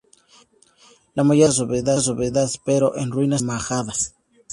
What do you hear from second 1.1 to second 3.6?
La mayoría de las casas abovedadas, pero en ruinas, sirven de